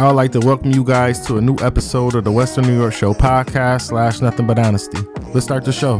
[0.00, 2.74] I would like to welcome you guys to a new episode of the Western New
[2.74, 4.96] York Show podcast slash Nothing But Honesty.
[5.34, 5.98] Let's start the show.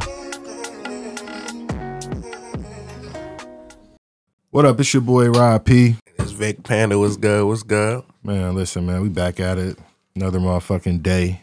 [4.52, 4.80] What up?
[4.80, 5.96] It's your boy Rob P.
[6.18, 6.98] It's Vic Panda.
[6.98, 7.46] What's good?
[7.46, 8.02] What's good?
[8.24, 9.78] Man, listen, man, we back at it.
[10.16, 11.42] Another motherfucking day.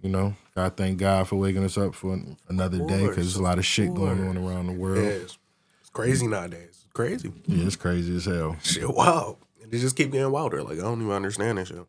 [0.00, 2.16] You know, gotta thank God for waking us up for
[2.48, 4.98] another day because there's a lot of shit going on around the world.
[5.02, 5.38] Yeah, it's,
[5.80, 6.68] it's crazy nowadays.
[6.84, 7.32] It's crazy.
[7.46, 8.58] Yeah, it's crazy as hell.
[8.62, 9.38] Shit, wow.
[9.74, 10.62] They just keep getting wilder.
[10.62, 11.84] Like I don't even understand this shit.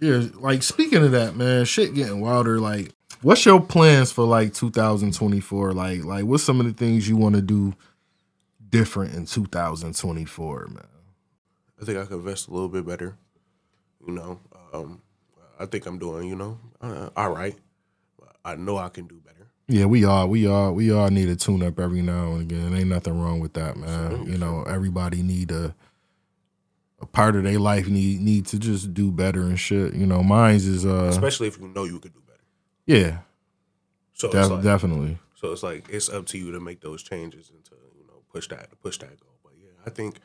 [0.00, 2.58] Yeah, like speaking of that, man, shit getting wilder.
[2.58, 5.74] Like, what's your plans for like 2024?
[5.74, 7.74] Like, like what's some of the things you want to do
[8.70, 10.84] different in 2024, man?
[11.78, 13.18] I think I could invest a little bit better.
[14.06, 14.40] You know,
[14.72, 15.02] um,
[15.60, 16.30] I think I'm doing.
[16.30, 17.56] You know, uh, all right.
[18.42, 19.48] I know I can do better.
[19.66, 22.74] Yeah, we all We all We all need a tune up every now and again.
[22.74, 24.24] Ain't nothing wrong with that, man.
[24.24, 25.74] You know, everybody need a
[27.00, 29.94] a part of their life need need to just do better and shit.
[29.94, 32.40] You know, mine's is uh Especially if you know you could do better.
[32.86, 33.18] yeah,
[34.14, 35.18] So def- like, definitely.
[35.34, 38.22] so it's like it's up to you to make those changes and to you know
[38.32, 39.36] push that push that goal.
[39.44, 40.18] But yeah, I think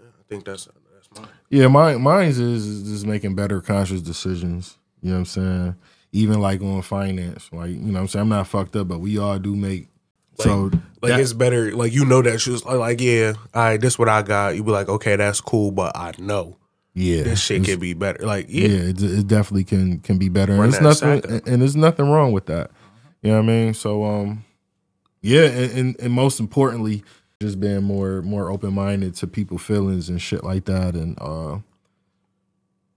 [0.00, 1.30] yeah, I think that's that's mine.
[1.50, 4.78] Yeah, mine mine's is, is just making better conscious decisions.
[5.02, 5.76] You know what I'm saying?
[6.12, 7.50] Even like on finance.
[7.52, 8.22] Like, you know what I'm saying?
[8.22, 9.88] I'm not fucked up, but we all do make
[10.40, 10.70] so
[11.02, 11.74] Like that- it's better.
[11.74, 14.56] Like you know that shit's like, like yeah, all right, this what I got.
[14.56, 16.56] You be like, okay, that's cool, but I know
[16.94, 17.22] yeah.
[17.22, 18.26] this shit can be better.
[18.26, 20.52] Like yeah, yeah, it, it definitely can can be better.
[20.54, 21.46] And it's nothing up.
[21.46, 22.70] and there's nothing wrong with that.
[23.22, 23.74] You know what I mean?
[23.74, 24.44] So um
[25.20, 27.02] yeah, and, and, and most importantly,
[27.40, 30.94] just being more more open minded to people feelings and shit like that.
[30.94, 31.58] And uh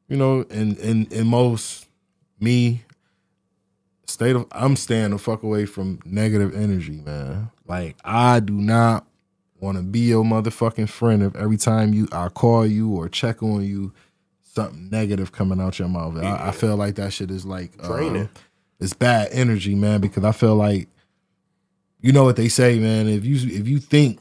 [0.08, 1.88] you know, and and and most
[2.40, 2.84] me
[4.12, 7.52] state of I'm staying the fuck away from negative energy, man.
[7.68, 9.06] Like I do not
[9.60, 13.42] want to be your motherfucking friend if every time you I call you or check
[13.44, 13.94] on you,
[14.42, 16.18] something negative coming out your mouth.
[16.18, 18.26] I, I feel like that shit is like uh,
[18.80, 20.02] it's bad energy, man.
[20.02, 20.90] Because I feel like
[22.02, 23.08] you know what they say, man.
[23.08, 24.20] If you if you think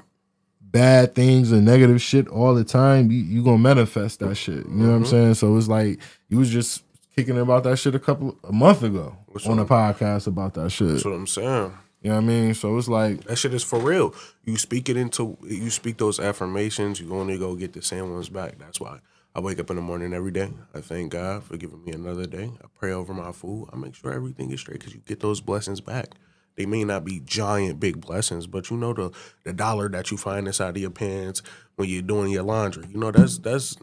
[0.60, 4.66] bad things and negative shit all the time, you you gonna manifest that shit.
[4.66, 5.34] You know what I'm saying?
[5.34, 5.98] So it's like
[6.28, 6.84] you was just
[7.16, 10.70] kicking about that shit a couple a month ago What's on a podcast about that
[10.70, 10.88] shit.
[10.88, 11.72] that's what I'm saying.
[12.02, 12.54] You know what I mean?
[12.54, 14.14] So it's like That shit is for real.
[14.44, 16.98] You speak it into you speak those affirmations.
[17.00, 18.58] You only going to go get the same ones back.
[18.58, 19.00] That's why
[19.34, 20.50] I wake up in the morning every day.
[20.74, 22.50] I thank God for giving me another day.
[22.62, 23.68] I pray over my food.
[23.72, 26.14] I make sure everything is straight because you get those blessings back.
[26.56, 29.10] They may not be giant big blessings, but you know the
[29.44, 31.42] the dollar that you find inside of your pants
[31.76, 32.86] when you're doing your laundry.
[32.90, 33.76] You know that's that's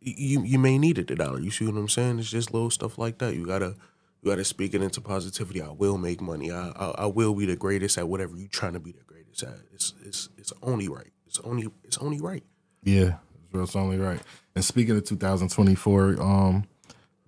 [0.00, 1.40] you you may need it the dollar.
[1.40, 2.18] You see what I'm saying?
[2.18, 3.34] It's just little stuff like that.
[3.34, 3.74] You gotta
[4.22, 5.62] you gotta speak it into positivity.
[5.62, 6.50] I will make money.
[6.50, 9.42] I I, I will be the greatest at whatever you're trying to be the greatest
[9.42, 9.56] at.
[9.72, 11.12] It's it's it's only right.
[11.26, 12.42] It's only it's only right.
[12.82, 13.16] Yeah,
[13.54, 14.20] it's only right.
[14.54, 16.64] And speaking of 2024, um,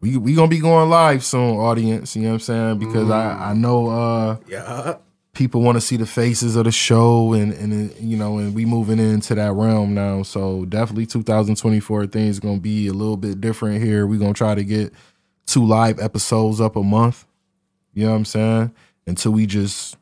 [0.00, 2.16] we we gonna be going live soon, audience.
[2.16, 2.78] You know what I'm saying?
[2.78, 4.96] Because I I know uh Yeah.
[5.34, 8.54] People want to see the faces of the show, and and uh, you know, and
[8.54, 10.22] we moving into that realm now.
[10.22, 14.06] So definitely 2024 things gonna be a little bit different here.
[14.06, 14.92] we're gonna try to get
[15.46, 17.26] two live episodes up a month.
[17.94, 18.72] You know what I'm saying?
[19.06, 19.96] Until we just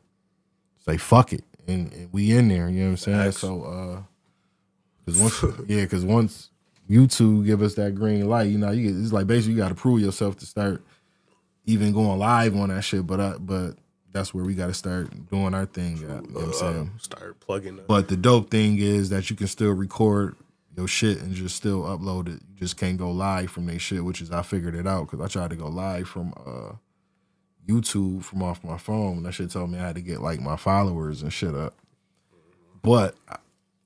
[0.85, 2.69] say fuck it and, and we in there.
[2.69, 3.17] You know what I'm saying?
[3.17, 3.37] Facts.
[3.37, 4.01] So uh,
[5.05, 6.49] cause once yeah, cause once
[6.89, 9.75] YouTube give us that green light, you know, you it's like basically you got to
[9.75, 10.83] prove yourself to start
[11.65, 13.07] even going live on that shit.
[13.07, 13.75] But uh, but
[14.11, 15.97] that's where we got to start doing our thing.
[15.97, 16.91] You know what I'm saying?
[16.99, 17.87] Start plugging up.
[17.87, 20.35] But the dope thing is that you can still record
[20.75, 22.41] your shit and just still upload it.
[22.49, 25.23] You just can't go live from their shit, which is I figured it out because
[25.23, 26.75] I tried to go live from uh
[27.67, 29.17] YouTube from off my phone.
[29.17, 31.75] And that shit told me I had to get like my followers and shit up.
[32.81, 33.15] But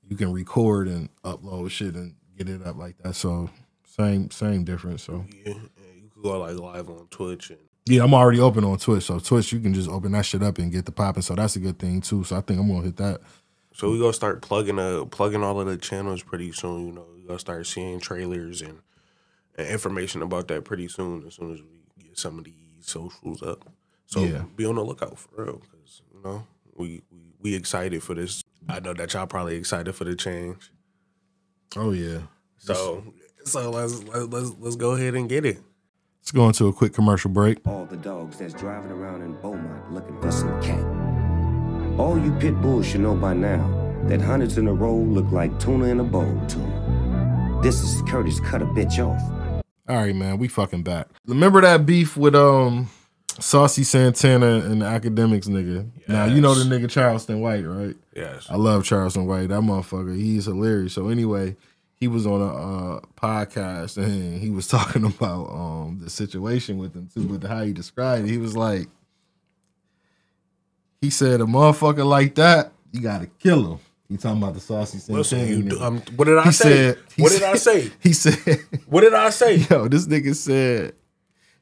[0.08, 3.14] you can record and upload shit and get it up like that.
[3.14, 3.50] So
[3.84, 5.02] same same difference.
[5.02, 8.64] So yeah, yeah, you could go like live on Twitch and yeah, I'm already open
[8.64, 9.04] on Twitch.
[9.04, 11.22] So Twitch, you can just open that shit up and get the popping.
[11.22, 12.24] So that's a good thing too.
[12.24, 13.20] So I think I'm gonna hit that.
[13.72, 16.86] So we gonna start plugging uh plugging all of the channels pretty soon.
[16.88, 18.78] You know, we gonna start seeing trailers and,
[19.56, 21.26] and information about that pretty soon.
[21.26, 23.68] As soon as we get some of these socials up,
[24.06, 24.44] so Yeah.
[24.56, 25.60] be on the lookout for real.
[25.60, 28.42] Because you know we, we we excited for this.
[28.68, 30.70] I know that y'all probably excited for the change.
[31.76, 32.20] Oh yeah.
[32.58, 33.04] So
[33.44, 35.58] so let's let's let's, let's go ahead and get it.
[36.26, 37.58] Let's go into a quick commercial break.
[37.68, 40.84] all the dogs that's driving around in Beaumont looking for some cat.
[42.00, 43.62] All you pit bulls should know by now
[44.06, 47.62] that hundreds in a row look like tuna in a bowl to 'em.
[47.62, 49.22] This is Curtis cut a bitch off.
[49.88, 51.06] All right, man, we fucking back.
[51.28, 52.88] Remember that beef with um
[53.38, 55.88] Saucy Santana and the Akademiks nigga.
[56.08, 57.94] Now you know the nigga Charleston White, right?
[58.16, 58.48] Yes.
[58.50, 59.50] I love Charleston White.
[59.50, 60.94] That motherfucker, he's hilarious.
[60.94, 61.54] So anyway,
[61.98, 62.46] he was on a
[62.96, 67.62] uh, podcast and he was talking about um the situation with him too, but how
[67.64, 68.88] he described it, he was like,
[71.00, 73.78] he said a motherfucker like that, you gotta kill him.
[74.08, 76.64] He talking about the saucy Listen, you do, um, what did I he say?
[76.92, 77.90] said, what did I say?
[78.00, 79.56] He said, What did I say?
[79.56, 80.94] yo, this nigga said.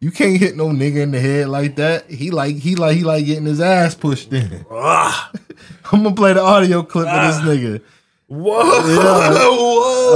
[0.00, 2.10] You can't hit no nigga in the head like that.
[2.10, 4.66] He like he like he like getting his ass pushed in.
[4.70, 5.30] Ah,
[5.92, 7.80] I'm gonna play the audio clip of this nigga.
[8.26, 9.32] whoa, Yeah.
[9.32, 9.40] whoa,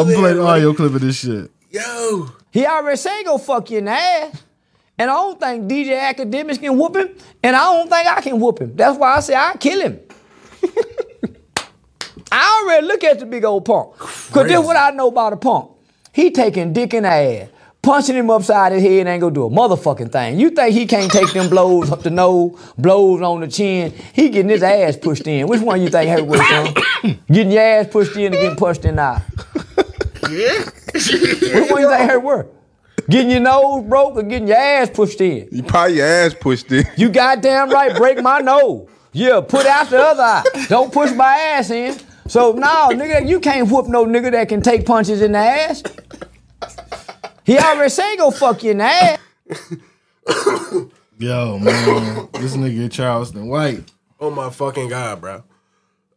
[0.00, 1.50] I'm gonna play the audio clip of this shit.
[1.70, 4.42] Yo, He already say go fuck you in the ass.
[4.98, 7.08] And I don't think DJ Akademiks can whoop him.
[7.42, 8.74] And I don't think I can whoop him.
[8.74, 10.00] That's why I say I kill him.
[12.32, 13.96] I already look at the big old punk.
[13.98, 15.70] Cause this what I know about a punk.
[16.12, 17.48] He taking dick in the ass.
[17.80, 20.38] Punching him upside his head ain't gonna do a motherfucking thing.
[20.40, 23.94] You think he can't take them blows up the nose, blows on the chin?
[24.12, 25.46] He getting his ass pushed in.
[25.46, 26.74] Which one you think hurt worse, son?
[27.30, 29.22] Getting your ass pushed in or getting pushed in the eye?
[30.28, 32.46] Which one you think hurt worse?
[33.08, 35.48] Getting your nose broke or getting your ass pushed in?
[35.50, 36.84] You probably your ass pushed in.
[36.96, 38.88] You goddamn right, break my nose.
[39.12, 40.66] Yeah, put out the other eye.
[40.68, 41.98] Don't push my ass in.
[42.28, 45.82] So no, nigga, you can't whoop no nigga that can take punches in the ass.
[47.44, 49.18] He already say go fuck you in the ass.
[51.18, 53.90] Yo, man, this nigga Charleston White.
[54.20, 55.42] oh my fucking god, bro.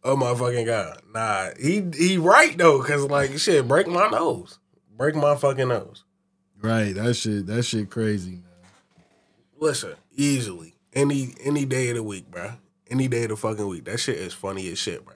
[0.03, 1.01] Oh my fucking god.
[1.13, 4.59] Nah, he he right though, cause like shit, break my nose,
[4.98, 6.03] break my fucking nose.
[6.62, 8.44] Right, that shit, that shit crazy, man.
[9.59, 12.53] Listen, easily any any day of the week, bro.
[12.89, 13.86] Any day of the fucking week.
[13.86, 15.15] That shit is funny as shit, bro.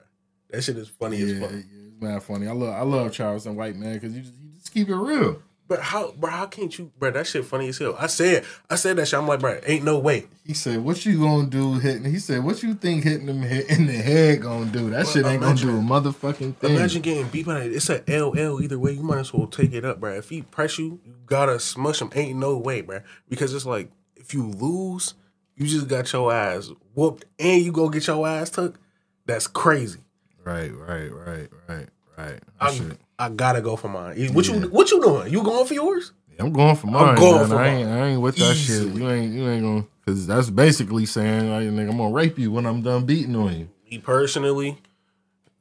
[0.50, 1.50] That shit is funny Yeah, as fuck.
[1.50, 2.46] yeah, it's mad funny.
[2.48, 5.42] I love, I love Charleston White, man, because you just, you just keep it real.
[5.68, 6.30] But how, bro?
[6.30, 7.10] How can't you, bro?
[7.10, 7.96] That shit funny as hell.
[7.98, 9.18] I said, I said that shit.
[9.18, 10.26] I'm like, bro, ain't no way.
[10.44, 13.68] He said, "What you gonna do hitting?" He said, "What you think hitting him hit
[13.68, 14.90] in the head gonna do?
[14.90, 17.72] That shit ain't gonna do a motherfucking thing." Imagine getting beat by that.
[17.72, 18.92] It's a LL either way.
[18.92, 20.12] You might as well take it up, bro.
[20.12, 22.10] If he press you, you gotta smush him.
[22.14, 23.00] Ain't no way, bro.
[23.28, 25.14] Because it's like if you lose,
[25.56, 28.78] you just got your ass whooped, and you go get your ass took.
[29.26, 30.00] That's crazy.
[30.44, 32.40] Right, right, right, right, right.
[32.40, 32.98] That I, shit.
[33.18, 34.32] I gotta go for mine.
[34.34, 35.32] What you What you doing?
[35.32, 36.12] You going for yours?
[36.38, 37.08] I'm going for mine.
[37.10, 37.48] I'm going man.
[37.48, 37.98] for I ain't, mine.
[37.98, 38.90] I ain't with that Easily.
[38.90, 39.00] shit.
[39.00, 42.52] You ain't, you ain't gonna, cause that's basically saying, like, nigga, I'm gonna rape you
[42.52, 43.68] when I'm done beating on you.
[43.90, 44.78] Me personally,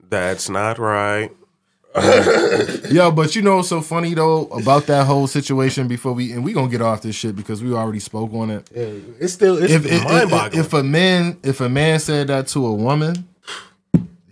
[0.09, 1.31] that's not right.
[2.91, 6.43] Yo, but you know what's so funny though about that whole situation before we and
[6.43, 8.67] we gonna get off this shit because we already spoke on it.
[8.73, 10.59] It's still it's If, if, mind if, boggling.
[10.65, 13.29] if a man if a man said that to a woman,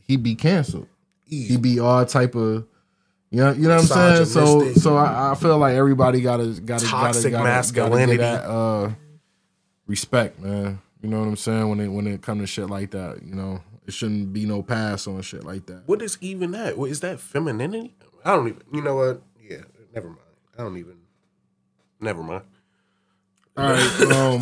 [0.08, 0.88] he'd be canceled.
[1.26, 2.66] He'd be all type of
[3.34, 4.26] you know, you know what I'm saying?
[4.26, 8.18] So so I, I feel like everybody gotta gotta Toxic gotta, gotta, masculinity.
[8.18, 8.92] Gotta get that, uh,
[9.88, 10.80] respect, man.
[11.02, 11.68] You know what I'm saying?
[11.68, 14.62] When it when it come to shit like that, you know, it shouldn't be no
[14.62, 15.82] pass on shit like that.
[15.88, 16.78] what is even that?
[16.78, 17.96] What is that femininity?
[18.24, 18.62] I don't even.
[18.72, 19.24] You know what?
[19.42, 19.64] Yeah,
[19.96, 20.20] never mind.
[20.56, 20.98] I don't even.
[22.00, 22.44] Never mind.
[23.58, 24.02] All right.
[24.12, 24.42] Um,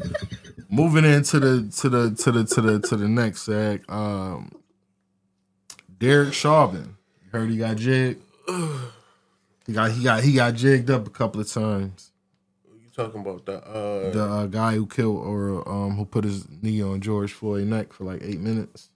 [0.68, 3.88] moving into the to the to the to the to the next seg.
[3.88, 4.50] Um,
[6.02, 6.96] Derek Chauvin.
[7.24, 8.20] You heard he got jigged.
[9.68, 12.10] He got he got he got jigged up a couple of times.
[12.74, 16.48] You talking about the uh The uh, guy who killed or um who put his
[16.60, 18.90] knee on George Floyd's neck for like eight minutes.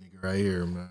[0.00, 0.88] Nigga right here, man.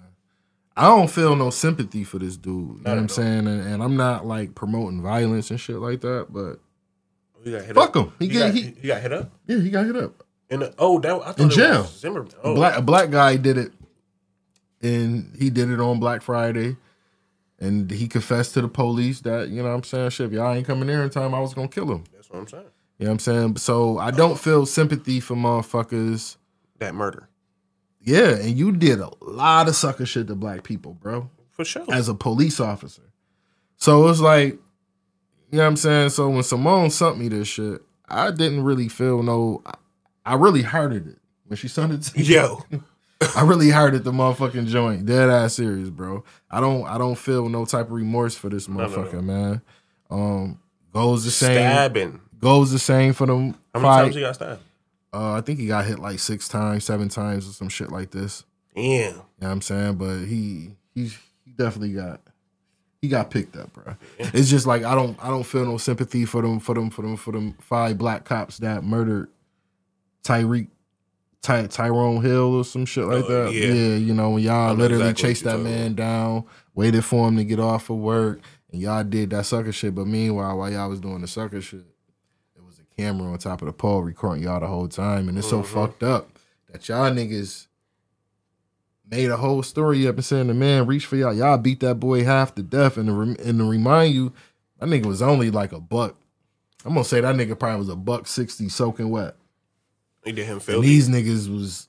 [0.76, 2.54] I don't feel no sympathy for this dude.
[2.80, 3.48] You know what I'm saying?
[3.48, 6.60] And, and I'm not like promoting violence and shit like that, but
[7.46, 8.06] he got hit Fuck up?
[8.08, 8.14] him.
[8.20, 9.32] He He, got, he- he got hit up.
[9.48, 10.24] yeah, he got hit up.
[10.50, 11.84] In the, oh, that I thought In it jail.
[11.86, 12.32] Zimmerman.
[12.44, 13.72] A Oh, black a black guy did it,
[14.82, 16.78] and he did it on Black Friday,
[17.60, 20.28] and he confessed to the police that you know what I'm saying shit.
[20.28, 22.04] If y'all ain't coming there in time, I was gonna kill him.
[22.14, 22.66] that's what I'm saying.
[22.98, 23.58] You know what I'm saying?
[23.58, 26.38] So I don't feel sympathy for motherfuckers.
[26.78, 27.30] That murder
[28.00, 31.86] Yeah, and you did a lot of sucker shit to black people, bro, for sure.
[31.92, 33.04] as a police officer.
[33.78, 36.10] So it's like, you know what I'm saying?
[36.10, 39.62] So when Simone sent me this shit, I didn't really feel no.
[39.66, 39.74] I,
[40.24, 42.24] I really hearted it when she sent it to me.
[42.24, 42.64] Yo,
[43.36, 45.06] I really hearted the motherfucking joint.
[45.06, 46.24] Dead ass serious, bro.
[46.50, 48.88] I don't I don't feel no type of remorse for this no, no.
[48.88, 49.62] motherfucker, man.
[50.10, 50.60] Um
[50.94, 52.20] goes the same stabbing.
[52.40, 54.02] goes the same for them How many fight.
[54.04, 54.62] times he got stabbed?
[55.14, 58.12] uh, I think he got hit like six times, seven times or some shit like
[58.12, 58.44] this.
[58.76, 58.84] Damn.
[58.84, 59.96] You know what I'm saying?
[59.96, 61.12] But he he
[61.46, 62.22] he definitely got
[63.02, 63.96] he got picked up, bro.
[64.20, 67.02] It's just like I don't I don't feel no sympathy for them for them for
[67.04, 69.30] them for them five black cops that murdered
[70.24, 70.68] Tyreek
[71.42, 73.54] Ty, Tyrone Hill or some shit like Oh, that.
[73.54, 73.66] yeah.
[73.74, 73.96] Yeah.
[73.96, 76.46] you know when y'all literally exactly chased that man down,
[76.76, 78.40] waited for him to get off of work,
[78.72, 79.96] and y'all did that sucker shit.
[79.96, 81.84] But meanwhile, while y'all was doing the sucker shit,
[82.56, 85.38] it was a camera on top of the pole recording y'all the whole time, and
[85.38, 85.74] it's so Mm-hmm.
[85.74, 86.30] fucked up
[86.72, 87.68] that y'all niggas
[89.10, 91.34] made a whole story up and saying the man reached for y'all.
[91.34, 92.96] Y'all beat that boy half to death.
[92.98, 94.32] And to, rem- and to remind you,
[94.80, 96.16] that nigga was only like a buck.
[96.86, 99.36] I'm gonna say that nigga probably was a buck sixty soaking wet.
[100.24, 101.88] He did him these niggas was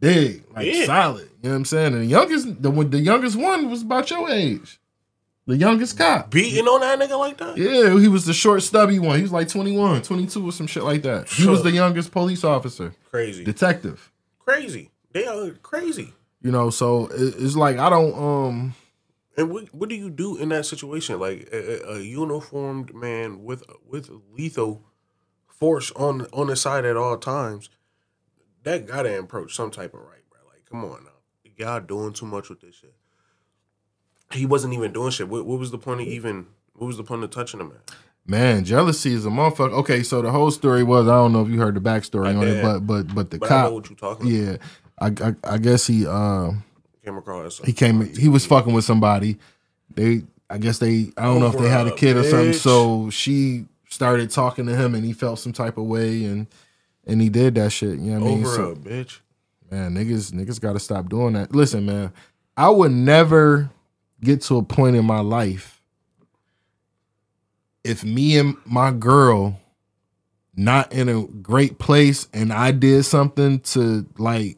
[0.00, 0.84] big, like Yeah.
[0.86, 1.28] solid.
[1.42, 1.92] You know what I'm saying?
[1.94, 4.80] And the youngest, the the youngest one was about your age.
[5.46, 6.30] The youngest cop.
[6.30, 7.58] beating on that nigga like that.
[7.58, 9.16] Yeah, he was the short, stubby one.
[9.16, 11.28] He was like 21, 22 or some shit like that.
[11.28, 14.10] He was the youngest police officer, Crazy, detective.
[14.38, 14.90] crazy.
[15.12, 16.14] They are crazy.
[16.40, 18.74] You know, so it's like I don't um
[19.36, 21.18] And what what do you do in that situation?
[21.20, 24.82] Like a, a- a uniformed man with with lethal
[25.58, 27.68] force on on the side at all times,
[28.62, 30.40] that gotta approach some type of right, bro.
[30.52, 31.10] Like, come on now,
[31.56, 32.94] y'all doing too much with this shit.
[34.32, 35.28] He wasn't even doing shit.
[35.28, 36.46] What, what was the point of even?
[36.74, 37.72] What was the point of touching him?
[37.72, 37.94] At?
[38.26, 39.72] man, jealousy is a motherfucker.
[39.72, 42.34] Okay, so the whole story was I don't know if you heard the backstory I
[42.34, 44.52] on it, but but but the But I know cop, what you're talking about.
[44.52, 44.56] yeah,
[44.98, 46.52] I, I I guess he uh
[47.04, 47.58] Came across.
[47.58, 49.36] he came he was fucking with somebody.
[49.94, 52.54] They I guess they I don't know if they had a kid or something.
[52.54, 56.46] So she started talking to him and he felt some type of way and
[57.06, 57.98] and he did that shit.
[57.98, 58.44] You know what I mean?
[58.44, 59.20] over So- a bitch.
[59.70, 61.54] man, niggas, niggas got to stop doing that.
[61.54, 62.12] Listen, man,
[62.56, 63.70] I would never
[64.22, 65.82] get to a point in my life
[67.82, 69.60] if me and my girl
[70.56, 74.56] not in a great place and I did something to like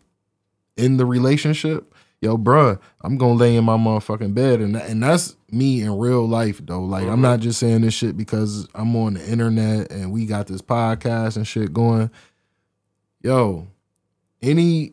[0.77, 1.93] in the relationship.
[2.21, 6.27] Yo, bruh, I'm gonna lay in my motherfucking bed, and and that's me in real
[6.27, 6.83] life though.
[6.83, 10.47] Like, I'm not just saying this shit because I'm on the internet and we got
[10.47, 12.11] this podcast and shit going.
[13.23, 13.69] Yo,
[14.43, 14.93] any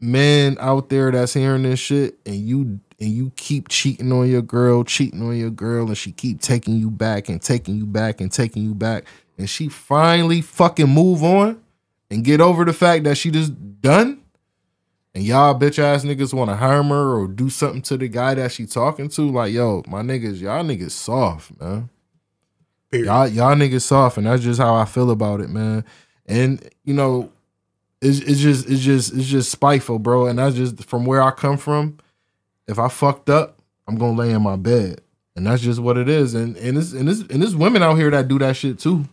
[0.00, 4.42] man out there that's hearing this shit and you and you keep cheating on your
[4.42, 8.20] girl, cheating on your girl, and she keep taking you back and taking you back
[8.20, 9.04] and taking you back,
[9.36, 11.60] and she finally fucking move on
[12.10, 14.22] and get over the fact that she just done,
[15.14, 18.34] and y'all bitch ass niggas want to harm her or do something to the guy
[18.34, 21.88] that she talking to, like yo, my niggas, y'all niggas soft, man.
[22.90, 23.06] Period.
[23.06, 25.84] Y'all y'all niggas soft, and that's just how I feel about it, man.
[26.26, 27.30] And you know,
[28.00, 30.26] it's it's just it's just it's just spiteful, bro.
[30.26, 31.98] And that's just from where I come from.
[32.66, 35.00] If I fucked up, I'm gonna lay in my bed,
[35.36, 36.34] and that's just what it is.
[36.34, 39.04] And and it's and it's and there's women out here that do that shit too.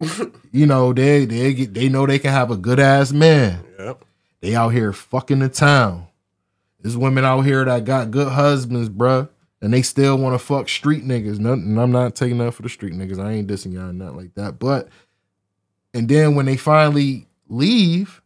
[0.52, 3.64] you know, they they get they know they can have a good ass man.
[3.78, 4.04] Yep.
[4.42, 6.08] They out here fucking the town.
[6.80, 9.28] There's women out here that got good husbands, bruh,
[9.60, 11.38] and they still want to fuck street niggas.
[11.38, 13.24] Nothing, I'm not taking that for the street niggas.
[13.24, 14.58] I ain't dissing y'all not like that.
[14.58, 14.88] But
[15.94, 18.20] and then when they finally leave,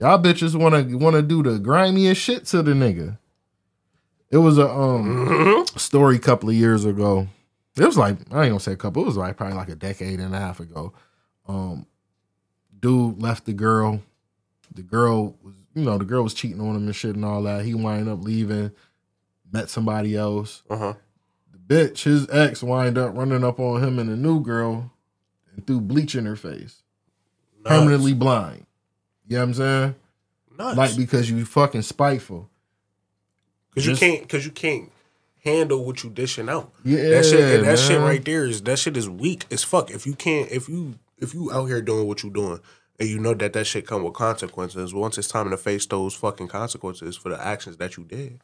[0.00, 3.18] y'all bitches want to want to do the grimiest shit to the nigga.
[4.30, 7.28] It was a um story a couple of years ago.
[7.76, 9.02] It was like I ain't gonna say a couple.
[9.02, 10.94] It was like probably like a decade and a half ago.
[11.46, 11.84] Um,
[12.80, 14.00] dude left the girl.
[14.74, 17.42] The girl was, you know, the girl was cheating on him and shit and all
[17.42, 17.64] that.
[17.64, 18.72] He wind up leaving,
[19.52, 20.62] met somebody else.
[20.70, 20.94] Uh huh.
[21.52, 24.90] The bitch, his ex, wind up running up on him and a new girl
[25.54, 26.82] and threw bleach in her face,
[27.64, 28.66] permanently blind.
[29.28, 29.94] You know what I'm saying?
[30.58, 30.78] Nuts.
[30.78, 32.48] Like because you fucking spiteful.
[33.74, 34.90] Because you can't, because you can't
[35.44, 36.72] handle what you dishing out.
[36.84, 39.90] Yeah, that shit, and that shit right there is that shit is weak as fuck.
[39.90, 42.60] If you can't, if you if you out here doing what you doing,
[43.02, 44.94] and you know that that shit come with consequences.
[44.94, 48.38] Once it's time to face those fucking consequences for the actions that you did.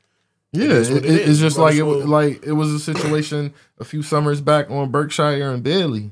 [0.51, 1.29] Yeah, it, it is.
[1.29, 4.69] it's just You like it was like it was a situation a few summers back
[4.69, 6.11] on Berkshire and Bailey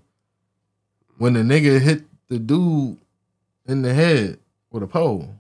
[1.18, 2.98] when the nigga hit the dude
[3.66, 4.38] in the head
[4.70, 5.34] with a pole.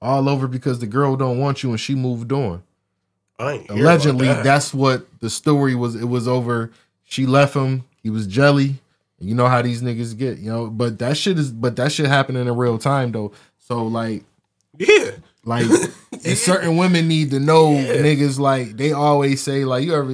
[0.00, 2.62] All over because the girl don't want you and she moved on.
[3.38, 4.44] Allegedly, that.
[4.44, 5.96] that's what the story was.
[5.96, 6.70] It was over.
[7.02, 7.84] She left him.
[8.02, 8.76] He was jelly.
[9.18, 10.68] You know how these niggas get, you know.
[10.68, 11.52] But that shit is.
[11.52, 13.32] But that shit happening in real time though.
[13.58, 14.24] So like,
[14.78, 15.12] yeah.
[15.44, 15.66] like,
[16.12, 18.38] and certain women need to know niggas.
[18.38, 20.12] Like they always say, like you ever,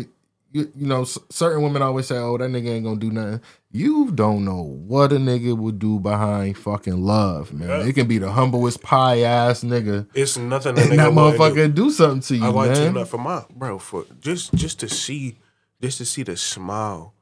[0.52, 3.40] you, you know, certain women always say, "Oh, that nigga ain't gonna do nothing."
[3.72, 7.68] You don't know what a nigga would do behind fucking love, man.
[7.68, 7.86] Yeah.
[7.86, 11.44] It can be the humblest pie ass nigga, It's nothing that, that nigga wouldn't do.
[11.44, 11.90] motherfucker do.
[11.92, 12.94] something to you, I like to man.
[12.94, 15.38] know for my bro for just just to see
[15.80, 17.14] just to see the smile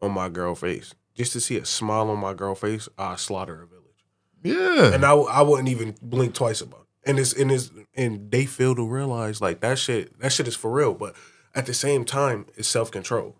[0.00, 3.62] on my girl face, just to see a smile on my girl face, I slaughter
[3.62, 4.04] a village,
[4.44, 7.10] Yeah, and I I wouldn't even blink twice about it.
[7.10, 10.54] And it's and it's and they fail to realize like that shit that shit is
[10.56, 11.14] for real, but
[11.54, 13.36] at the same time it's self control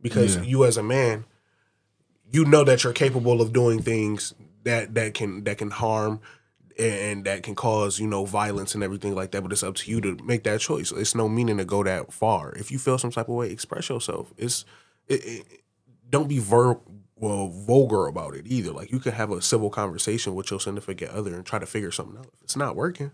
[0.00, 0.42] because Yeah.
[0.42, 1.24] you as a man,
[2.30, 6.20] you know that you're capable of doing things that that can that can harm
[6.78, 9.90] and that can cause you know violence and everything like that but it's up to
[9.90, 10.90] you to make that choice.
[10.90, 12.52] It's no meaning to go that far.
[12.56, 14.32] If you feel some type of way express yourself.
[14.38, 14.64] It's
[15.06, 15.46] it, it,
[16.08, 16.80] don't be ver-
[17.22, 21.10] well vulgar about it either like you can have a civil conversation with your significant
[21.12, 23.12] other and try to figure something out if it's not working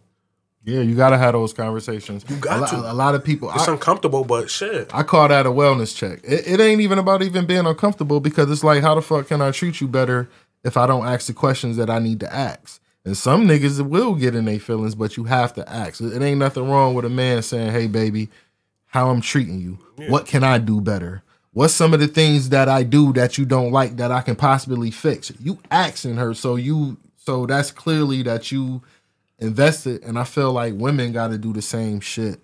[0.65, 2.25] Yeah, you gotta have those conversations.
[2.29, 2.93] You got a, to.
[2.93, 3.51] A lot of people.
[3.55, 4.91] It's I, uncomfortable, but shit.
[4.95, 6.21] I call that a wellness check.
[6.25, 9.41] It, it ain't even about even being uncomfortable because it's like, how the fuck can
[9.41, 10.29] I treat you better
[10.65, 12.81] if I don't ask the questions that I need to ask?
[13.05, 16.01] And some niggas will get in their feelings, but you have to ask.
[16.01, 18.29] It, it ain't nothing wrong with a man saying, "Hey, baby,
[18.87, 19.79] how I'm treating you?
[20.09, 21.23] What can I do better?
[21.53, 24.37] What's some of the things that I do that you don't like that I can
[24.37, 28.83] possibly fix?" You asking her, so you, so that's clearly that you
[29.39, 32.41] invested, and I feel like women got to do the same shit.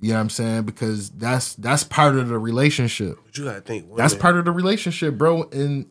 [0.00, 0.62] You know what I'm saying?
[0.64, 3.18] Because that's that's part of the relationship.
[3.24, 3.84] But you gotta think.
[3.84, 5.44] Women, That's part of the relationship, bro.
[5.44, 5.86] And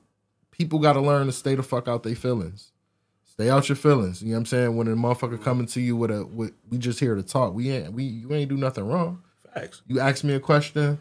[0.51, 2.71] people got to learn to stay the fuck out their feelings.
[3.23, 4.21] Stay out your feelings.
[4.21, 4.77] You know what I'm saying?
[4.77, 7.55] When a motherfucker coming to you with a, with, we just here to talk.
[7.55, 9.23] We ain't, we, you ain't do nothing wrong.
[9.55, 9.81] facts.
[9.87, 10.99] You ask me a question,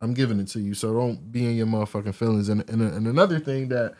[0.00, 0.74] I'm giving it to you.
[0.74, 2.48] So don't be in your motherfucking feelings.
[2.48, 3.94] And and, and another thing that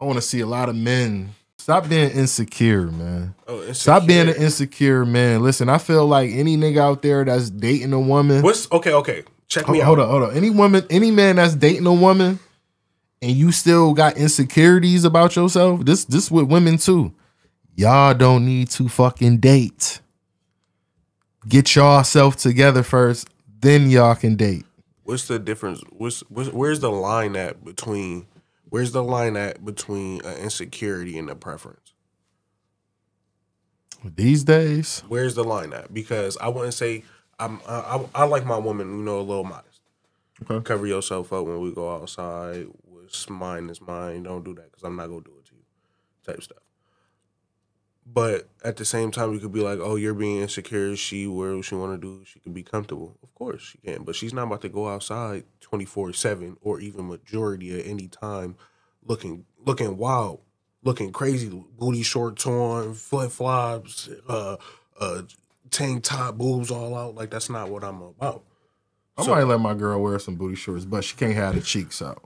[0.00, 3.34] I want to see a lot of men stop being insecure, man.
[3.46, 5.02] Oh, Stop being an insecure.
[5.02, 5.42] insecure man.
[5.42, 8.42] Listen, I feel like any nigga out there that's dating a woman.
[8.42, 8.92] What's okay?
[8.92, 9.86] Okay, check me out.
[9.86, 10.36] hold on, hold on.
[10.36, 12.38] Any woman, any man that's dating a woman,
[13.22, 15.84] and you still got insecurities about yourself.
[15.84, 17.12] This, this with women too.
[17.76, 20.00] Y'all don't need to fucking date.
[21.48, 23.28] Get yourself together first,
[23.60, 24.64] then y'all can date.
[25.04, 25.82] What's the difference?
[25.90, 28.26] What's, what's where's the line at between?
[28.68, 31.94] Where's the line at between uh, insecurity and a preference?
[34.04, 35.92] These days, Where's the line at?
[35.92, 37.04] Because I wouldn't say
[37.38, 37.60] I'm.
[37.66, 37.74] I,
[38.14, 39.80] I, I like my woman, you know, a little modest.
[40.42, 40.64] Okay.
[40.64, 42.66] Cover yourself up when we go outside.
[42.84, 44.22] What's mine is mine.
[44.22, 45.62] Don't do that because I'm not gonna do it to you.
[46.24, 46.58] Type stuff.
[48.12, 50.96] But at the same time, you could be like, "Oh, you're being insecure.
[50.96, 52.24] She where she want to do.
[52.24, 53.16] She can be comfortable.
[53.22, 54.02] Of course she can.
[54.04, 58.56] But she's not about to go outside 24 seven or even majority at any time,
[59.04, 60.40] looking looking wild,
[60.82, 64.56] looking crazy, booty shorts on, flip flops, uh,
[64.98, 65.22] uh,
[65.70, 67.14] tank top, boobs all out.
[67.14, 68.42] Like that's not what I'm about.
[69.16, 71.60] I So- might let my girl wear some booty shorts, but she can't have the
[71.60, 72.24] cheeks out.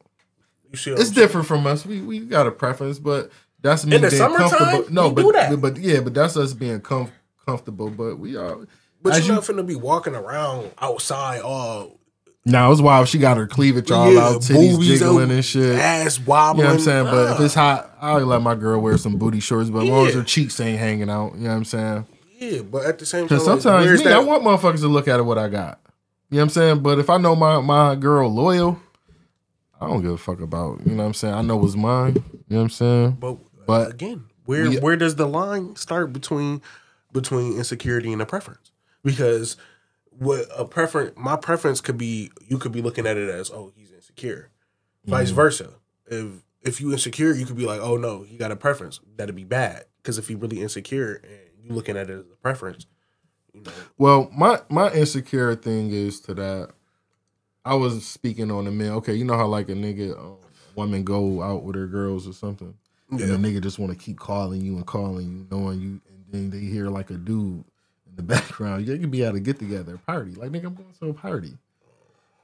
[0.72, 1.84] It's different from us.
[1.86, 3.30] We we got a preference, but
[3.64, 4.92] that's me In the being summertime, comfortable.
[4.92, 5.60] No, but do that.
[5.60, 7.10] but yeah, but that's us being com-
[7.44, 7.90] comfortable.
[7.90, 8.58] But we are.
[9.02, 11.98] But you're you, not finna be walking around outside all
[12.46, 13.08] now it's wild.
[13.08, 15.78] She got her cleavage all yeah, out, titties jiggling and shit.
[15.78, 16.64] ass You wobbling.
[16.64, 17.04] know what I'm saying?
[17.06, 19.70] But if it's hot, I'll let my girl wear some booty shorts.
[19.70, 22.06] But as long as her cheeks ain't hanging out, you know what I'm saying?
[22.38, 25.38] yeah, but at the same time, sometimes me, I want motherfuckers to look at what
[25.38, 25.80] I got.
[26.30, 26.82] You know what I'm saying?
[26.82, 28.78] But if I know my my girl loyal,
[29.80, 30.80] I don't give a fuck about.
[30.84, 31.34] You know what I'm saying?
[31.34, 32.14] I know what's mine.
[32.14, 33.10] You know what I'm saying?
[33.12, 36.60] But, But again, where we- where does the line start between
[37.12, 38.72] between insecurity and a preference?
[39.04, 39.56] Because
[40.10, 43.72] what a preference, my preference could be, you could be looking at it as, oh,
[43.76, 44.50] he's insecure.
[45.04, 45.36] Vice Mm-hmm.
[45.36, 45.70] versa.
[46.06, 48.98] If if you insecure, you could be like, oh no, he got a preference.
[49.16, 49.84] That'd be bad.
[50.02, 52.86] Because if he really insecure and you looking at it as a preference,
[53.52, 56.70] you know, Well, my my insecure thing is to that.
[57.66, 58.90] I was speaking on the men.
[58.92, 60.36] Okay, you know how like a nigga, um,
[60.74, 62.74] woman go out with her girls or something,
[63.10, 66.24] and the nigga just want to keep calling you and calling you, knowing you, and
[66.30, 67.64] then they hear like a dude
[68.08, 68.86] in the background.
[68.86, 70.32] You could be at a get together, party.
[70.34, 71.52] Like nigga, I'm going to a party.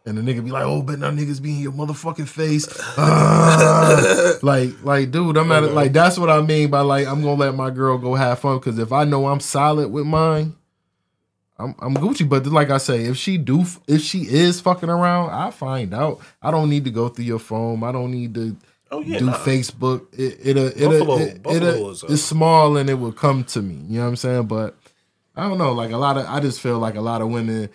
[0.07, 4.39] And the nigga be like, "Oh, but now niggas be in your motherfucking face." Ah.
[4.43, 5.73] like, like, dude, I'm at it.
[5.73, 8.59] Like, that's what I mean by like, I'm gonna let my girl go have fun
[8.59, 10.57] because if I know I'm solid with mine,
[11.59, 12.27] I'm I'm Gucci.
[12.27, 16.21] But like I say, if she do, if she is fucking around, I find out.
[16.41, 17.83] I don't need to go through your phone.
[17.83, 18.57] I don't need to
[18.91, 19.35] oh yeah, do nah.
[19.35, 20.07] Facebook.
[20.13, 23.75] It it'll it'll, it, is, uh, it's small and it will come to me.
[23.89, 24.47] You know what I'm saying?
[24.47, 24.77] But
[25.37, 25.73] I don't know.
[25.73, 27.69] Like a lot of, I just feel like a lot of women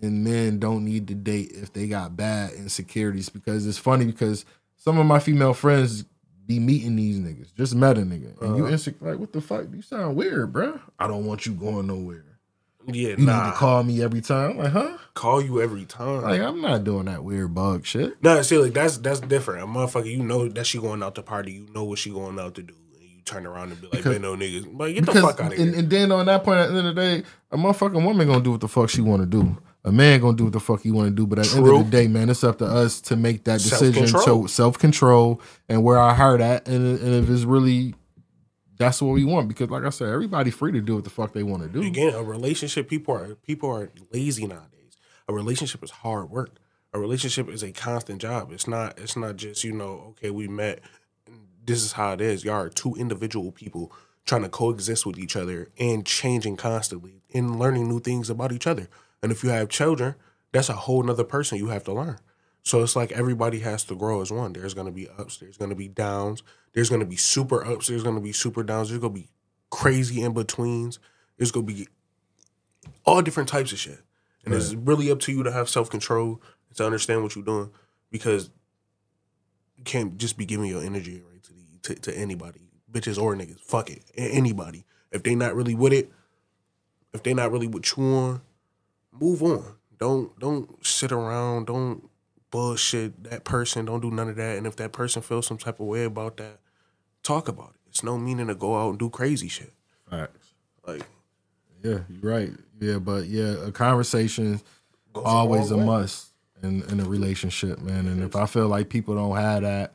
[0.00, 4.44] and men don't need to date if they got bad insecurities because it's funny because
[4.76, 6.04] some of my female friends
[6.46, 7.54] be meeting these niggas.
[7.54, 8.72] Just met a nigga and you Uh-huh.
[8.72, 9.10] insecure.
[9.10, 9.66] Like what the fuck?
[9.72, 10.80] You sound weird, bruh.
[10.98, 12.24] I don't want you going nowhere.
[12.86, 13.44] Yeah, You nah.
[13.46, 14.58] need to call me every time.
[14.58, 14.96] Like, huh?
[15.14, 16.22] call you every time.
[16.22, 18.22] Like I'm not doing that weird bug shit.
[18.22, 19.62] No, see, like that's that's different.
[19.64, 21.52] A motherfucker, you know that she going out to party.
[21.52, 23.92] You know what she going out to do, and you turn around and be like,
[23.98, 26.26] Because- "Man, no niggas, like get the fuck out of here." and, and then on
[26.26, 28.68] that point, at the end of the day, a motherfucking woman gonna do what the
[28.68, 29.56] fuck she want to do.
[29.84, 31.26] A man gonna do what the fuck he want to do.
[31.26, 33.58] But at the end of the day, man, it's up to us to make that
[33.60, 34.06] decision.
[34.06, 34.42] Self-control.
[34.42, 37.96] So self control and where our heart at, and, and if it's really
[38.82, 39.48] that's what we want.
[39.48, 41.82] Because like I said, everybody free to do what the fuck they want to do.
[41.86, 44.96] Again, a relationship, people are people are lazy nowadays.
[45.28, 46.50] A relationship is hard work.
[46.92, 48.52] A relationship is a constant job.
[48.52, 48.98] It's not.
[48.98, 50.06] It's not just you know.
[50.10, 50.80] Okay, we met.
[51.64, 52.44] This is how it is.
[52.44, 53.92] Y'all are two individual people
[54.24, 58.66] trying to coexist with each other and changing constantly and learning new things about each
[58.66, 58.88] other.
[59.22, 60.16] And if you have children,
[60.52, 62.18] that's a whole nother person you have to learn.
[62.62, 64.52] So it's like everybody has to grow as one.
[64.52, 68.20] There's gonna be ups, there's gonna be downs, there's gonna be super ups, there's gonna
[68.20, 69.28] be super downs, there's gonna be
[69.70, 71.00] crazy in betweens.
[71.36, 71.88] There's gonna be
[73.04, 74.00] all different types of shit,
[74.44, 76.40] and it's really up to you to have self control
[76.74, 77.70] to understand what you're doing
[78.10, 78.50] because
[79.76, 83.34] you can't just be giving your energy away to the to, to anybody, bitches or
[83.34, 83.58] niggas.
[83.60, 84.84] Fuck it, anybody.
[85.10, 86.12] If they not really with it,
[87.12, 88.42] if they not really with you on,
[89.10, 89.74] move on.
[89.98, 91.66] Don't don't sit around.
[91.66, 92.08] Don't
[92.52, 93.86] bullshit that person.
[93.86, 94.56] Don't do none of that.
[94.56, 96.60] And if that person feels some type of way about that,
[97.24, 97.80] talk about it.
[97.88, 99.72] It's no meaning to go out and do crazy shit.
[100.08, 100.54] Facts.
[100.86, 101.02] Like
[101.82, 102.50] Yeah, you're right.
[102.80, 104.60] Yeah, but yeah, a conversation
[105.14, 105.84] always a way.
[105.84, 106.28] must
[106.62, 108.06] in in a relationship, man.
[108.06, 109.94] And if I feel like people don't have that,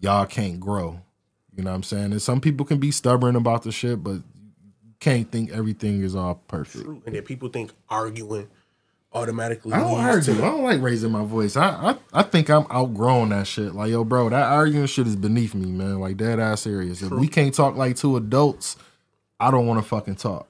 [0.00, 1.00] y'all can't grow.
[1.56, 2.12] You know what I'm saying?
[2.12, 4.22] And some people can be stubborn about the shit, but
[4.82, 6.84] you can't think everything is all perfect.
[6.84, 7.02] true.
[7.04, 8.48] And then people think arguing
[9.12, 9.72] automatically.
[9.72, 10.44] I don't leads to- argue.
[10.44, 11.56] I don't like raising my voice.
[11.56, 13.74] I, I I think I'm outgrown that shit.
[13.74, 16.00] Like, yo, bro, that arguing shit is beneath me, man.
[16.00, 17.02] Like, dead ass serious.
[17.02, 18.76] If we can't talk like two adults,
[19.38, 20.48] I don't want to fucking talk.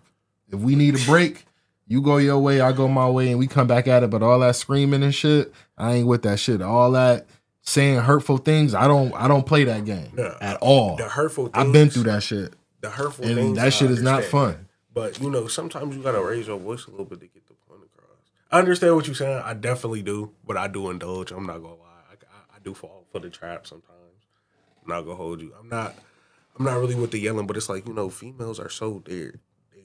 [0.53, 1.45] If we need a break,
[1.87, 4.11] you go your way, I go my way, and we come back at it.
[4.11, 6.61] But all that screaming and shit, I ain't with that shit.
[6.63, 7.27] All that
[7.63, 10.35] saying hurtful things, I don't I don't play that game Yeah.
[10.41, 10.97] at all.
[10.97, 11.67] The hurtful things.
[11.67, 13.57] I've been through that shit, The hurtful and things.
[13.59, 14.67] that I shit is not fun.
[14.93, 17.50] But you know, sometimes you gotta raise your voice a little bit to get the
[17.50, 17.50] point across.
[18.51, 19.43] I understand what you're saying.
[19.45, 21.31] I definitely do, but I do indulge.
[21.31, 21.87] I'm not gonna lie.
[22.11, 23.95] I, I, I do fall for the trap sometimes.
[24.83, 25.53] I'm not gonna hold you.
[25.59, 25.95] I'm not.
[26.59, 29.35] I'm not really with the yelling, but it's like you know, females are so there.
[29.73, 29.85] They,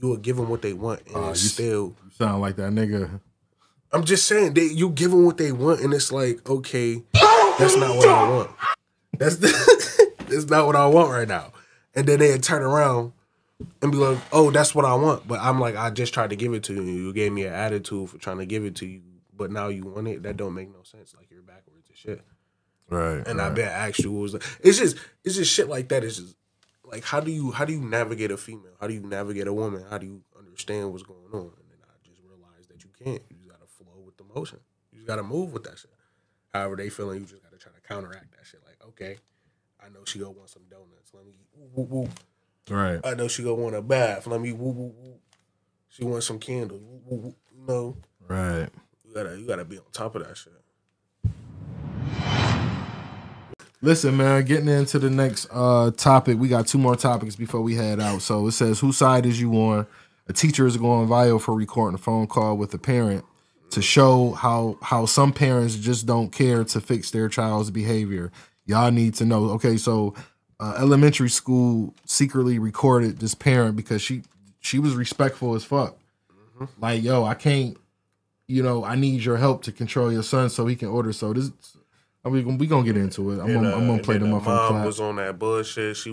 [0.00, 1.96] you will give them what they want, and ah, it's you- still.
[2.04, 3.20] You sound like that nigga.
[3.92, 7.02] I'm just saying, they, you give them what they want, and it's like, okay,
[7.58, 8.50] that's not what I want.
[9.18, 11.52] That's the, that's not what I want right now.
[11.96, 13.12] And then they turn around
[13.82, 15.26] and be like, oh, that's what I want.
[15.26, 16.82] But I'm like, I just tried to give it to you.
[16.82, 19.02] You gave me an attitude for trying to give it to you,
[19.34, 20.22] but now you want it.
[20.22, 21.14] That don't make no sense.
[21.16, 22.24] Like you're backwards and shit.
[22.88, 23.26] Right.
[23.26, 26.02] And I bet asked you what was like, it's just it's just shit like that.
[26.02, 26.34] It's just
[26.84, 28.72] like how do you how do you navigate a female?
[28.80, 29.84] How do you navigate a woman?
[29.88, 31.40] How do you understand what's going on?
[31.40, 33.22] And then I just realized that you can't.
[33.30, 34.58] You just gotta flow with the motion.
[34.92, 35.90] You just gotta move with that shit.
[36.52, 38.60] However they feeling, you just gotta try to counteract that shit.
[38.66, 39.18] Like, okay,
[39.80, 41.12] I know she gonna want some donuts.
[41.14, 42.08] Let me woo, woo, woo.
[42.70, 43.00] Right.
[43.04, 44.26] I know she gonna want a bath.
[44.26, 45.14] Let me woo woo woo.
[45.88, 46.80] She wants some candles.
[46.82, 47.34] Woo, woo, woo.
[47.66, 47.96] Know,
[48.28, 48.68] Right.
[49.06, 50.52] you gotta you gotta be on top of that shit.
[53.82, 56.38] Listen, man, getting into the next uh topic.
[56.38, 58.22] We got two more topics before we head out.
[58.22, 59.86] So it says, Whose side is you on?
[60.28, 63.24] A teacher is going viral for recording a phone call with a parent
[63.70, 68.30] to show how how some parents just don't care to fix their child's behavior.
[68.66, 69.50] Y'all need to know.
[69.50, 70.14] Okay, so
[70.60, 74.22] uh, elementary school secretly recorded this parent because she
[74.60, 75.96] she was respectful as fuck.
[76.78, 77.78] Like, yo, I can't,
[78.46, 81.12] you know, I need your help to control your son so he can order.
[81.14, 81.50] So this
[82.24, 83.40] I mean, we gonna get into it.
[83.40, 84.84] I'm, And, gonna, uh, I'm gonna play the on mom clap.
[84.84, 85.96] was on that bullshit.
[85.96, 86.10] She.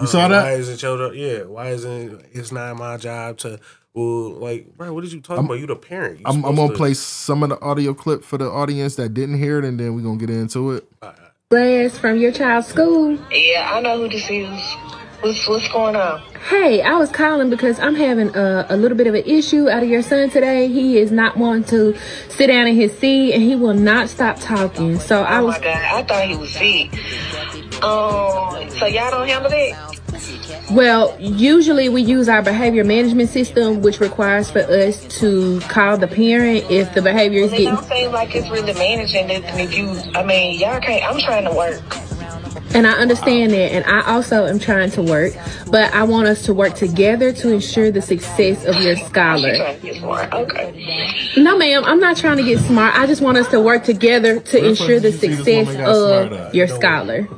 [0.00, 0.44] You saw that?
[0.44, 1.12] Why isn't children?
[1.14, 1.42] Yeah.
[1.42, 3.60] Why isn't it's not my job to?
[3.92, 5.58] Well, like, bro, what did you talking about?
[5.58, 6.20] You the parent.
[6.20, 9.12] You I'm, I'm gonna to- play some of the audio clip for the audience that
[9.12, 10.88] didn't hear it, and then we're gonna get into it.
[11.56, 13.18] Glass from your child's school.
[13.30, 14.58] Yeah, I know who this is.
[15.20, 16.22] What's what's going on?
[16.48, 19.82] Hey, I was calling because I'm having a, a little bit of an issue out
[19.82, 20.68] of your son today.
[20.68, 21.98] He is not wanting to
[22.30, 24.98] sit down in his seat and he will not stop talking.
[24.98, 26.90] So I Oh was my god, I thought he was sick.
[27.84, 29.91] Um, so y'all don't handle that?
[30.70, 36.06] Well, usually we use our behavior management system, which requires for us to call the
[36.08, 39.44] parent if the behavior is It getting don't seem like it's really managing it.
[39.44, 41.04] And if you, I mean, y'all can't.
[41.04, 41.82] I'm trying to work.
[42.74, 45.34] And I understand that, and I also am trying to work,
[45.70, 49.54] but I want us to work together to ensure the success of your scholar.
[49.56, 50.32] trying to get smart?
[50.32, 51.32] Okay.
[51.36, 52.96] No, ma'am, I'm not trying to get smart.
[52.96, 55.36] I just want us to work together to Where ensure the did you see this
[55.36, 56.74] success woman got smart of your No.
[56.74, 57.28] scholar.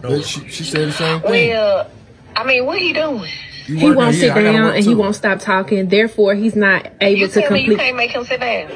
[0.00, 1.50] But She, she said the same thing.
[1.50, 1.90] Well,
[2.38, 3.28] I mean, what he doing?
[3.66, 5.88] You He won't sit I down and he won't stop talking.
[5.88, 8.70] Therefore, he's not able You to tell me you can't make him sit down.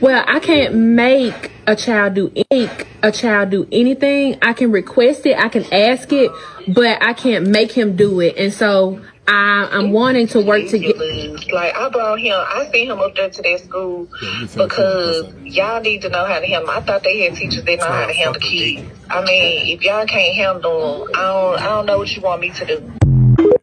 [0.00, 4.36] Well, I can't make a child do make a child do anything.
[4.42, 6.30] I can request it, I can ask it,
[6.68, 8.36] but I can't make him do it.
[8.36, 11.38] And so I, I'm wanting to work together.
[11.52, 15.80] Like I brought him, I sent him up there to that school you because y'all
[15.80, 16.70] need to know how to handle.
[16.70, 18.82] I thought they had teachers that know how to handle kids.
[19.08, 22.40] I mean, if y'all can't handle them, I don't, I don't know what you want
[22.40, 22.92] me to do.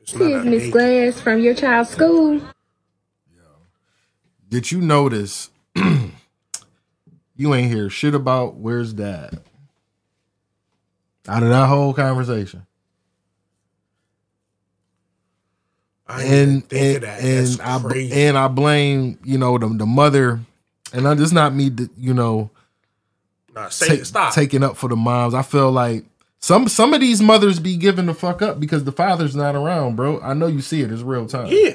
[0.02, 0.72] It's not Is a Miss.
[0.72, 2.42] Glass from your child's school?
[4.50, 5.50] Did you notice?
[7.36, 9.42] you ain't hear shit about where's dad
[11.28, 12.66] out of that whole conversation.
[16.12, 17.04] I and and.
[17.04, 20.40] And I and I blame you know the the mother,
[20.94, 22.50] and I'm just not me that, you know
[23.54, 24.04] nah, say.
[24.04, 24.34] Stop.
[24.34, 25.34] taking up for the moms.
[25.34, 26.06] I feel like
[26.40, 29.96] some some of these mothers be giving the fuck up because the father's not around,
[29.96, 30.20] bro.
[30.22, 31.48] I know you see it; it's real time.
[31.48, 31.74] yeah.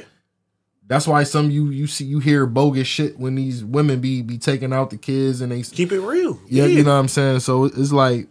[0.89, 4.39] That's why some you you see you hear bogus shit when these women be be
[4.39, 6.39] taking out the kids and they Keep it real.
[6.47, 7.41] yeah, you know what I'm saying.
[7.41, 8.29] So it's like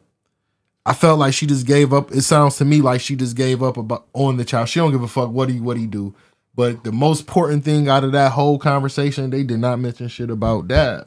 [0.85, 2.11] I felt like she just gave up.
[2.11, 4.69] It sounds to me like she just gave up about on the child.
[4.69, 6.13] She don't give a fuck what he what he do.
[6.55, 10.29] But the most important thing out of that whole conversation, they did not mention shit
[10.29, 11.05] about dad.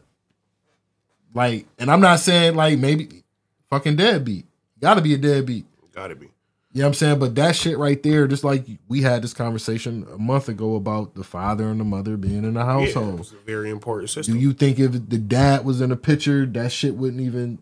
[1.34, 3.22] Like, and I'm not saying like maybe
[3.70, 4.46] fucking deadbeat.
[4.80, 5.66] Got to be a deadbeat.
[5.94, 6.26] Gotta be.
[6.72, 7.18] You know what I'm saying?
[7.18, 11.14] But that shit right there, just like we had this conversation a month ago about
[11.14, 13.20] the father and the mother being in the Yeah, household.
[13.20, 14.34] it's a very important system.
[14.34, 17.58] Do you think if the dad was in a picture, that shit wouldn't even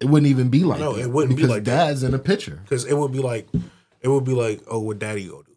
[0.00, 1.02] it wouldn't even be like No, that?
[1.02, 1.86] it wouldn't be like that.
[1.88, 2.60] dad's in a picture.
[2.62, 3.48] Because it would be like,
[4.00, 5.52] it would be like, oh, what daddy go do?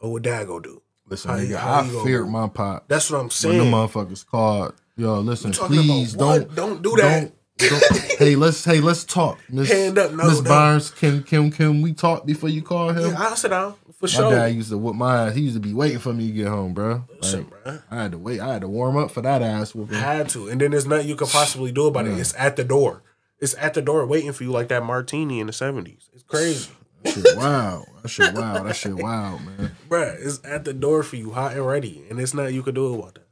[0.00, 0.82] Oh, what dad go do?
[1.08, 2.30] Listen, How nigga, how I feared move?
[2.32, 3.58] my pop That's what I'm saying.
[3.58, 4.74] when the motherfuckers called.
[4.96, 7.20] Yo, listen, please don't Don't do that.
[7.20, 9.38] don't- don't- hey, let's hey, let's talk.
[9.50, 10.48] Miss Hand up, no, Miss no.
[10.48, 13.10] Barnes, can can can we talk before you call him?
[13.10, 14.24] yeah, I'll sit down for my sure.
[14.30, 15.34] My dad used to whoop my ass.
[15.34, 17.04] He used to be waiting for me to get home, bro.
[17.20, 17.82] Listen, Like, bruh.
[17.90, 18.40] I had to wait.
[18.40, 19.98] I had to warm up for that ass whooping.
[19.98, 22.18] Had to, and then there's nothing you could possibly do about it.
[22.18, 23.02] It's at the door.
[23.40, 26.08] It's at the door waiting for you, like that martini in the '70s.
[26.12, 26.70] It's crazy,
[27.02, 27.84] That shit wow.
[28.02, 28.62] That shit wow.
[28.62, 29.72] That shit wow, man.
[29.88, 30.16] bruh.
[30.20, 32.92] It's at the door for you, hot and ready, and it's not you could do
[32.92, 33.28] it about that.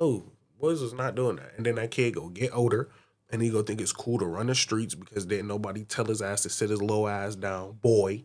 [0.00, 0.24] No,
[0.58, 1.52] boys is not doing that.
[1.56, 2.88] And then that kid go get older,
[3.30, 6.22] and he go think it's cool to run the streets because didn't nobody tell his
[6.22, 8.24] ass to sit his low ass down, boy.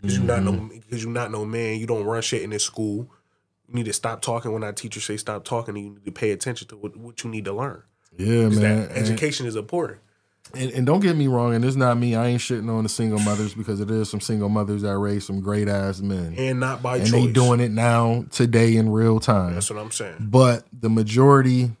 [0.00, 0.68] Because you not mm-hmm.
[0.68, 1.78] no, because you not no man.
[1.78, 3.10] You don't run shit in this school.
[3.68, 5.76] You need to stop talking when our teacher say stop talking.
[5.76, 7.82] And you need to pay attention to what, what you need to learn.
[8.16, 8.60] Yeah, man.
[8.60, 10.00] that And- education is important.
[10.54, 12.14] And, and don't get me wrong, and it's not me.
[12.14, 15.26] I ain't shitting on the single mothers because it is some single mothers that raise
[15.26, 17.26] some great ass men, and not by and choice.
[17.26, 19.54] they doing it now today in real time.
[19.54, 20.16] That's what I'm saying.
[20.20, 21.72] But the majority,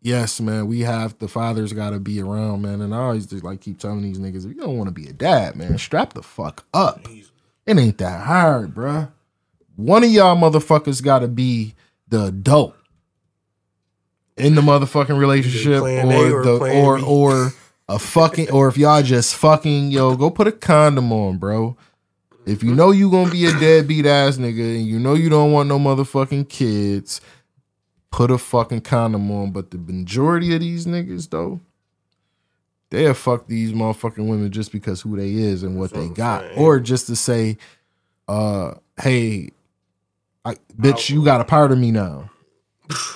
[0.00, 2.80] yes, man, we have the fathers got to be around, man.
[2.80, 5.08] And I always just like keep telling these niggas, if you don't want to be
[5.08, 7.06] a dad, man, strap the fuck up.
[7.66, 9.10] It ain't that hard, bruh.
[9.76, 11.74] One of y'all motherfuckers got to be
[12.08, 12.76] the adult
[14.36, 17.52] in the motherfucking relationship, or or the or or
[17.90, 21.76] a fucking, or if y'all just fucking, yo, go put a condom on, bro.
[22.46, 25.52] If you know you gonna be a deadbeat ass nigga and you know you don't
[25.52, 27.20] want no motherfucking kids,
[28.10, 29.50] put a fucking condom on.
[29.50, 31.60] But the majority of these niggas though,
[32.90, 36.42] they'll fuck these motherfucking women just because who they is and what they got.
[36.42, 36.58] saying.
[36.58, 37.58] Or just to say,
[38.28, 39.50] uh, hey,
[40.44, 42.30] I, bitch, you got a part of me now.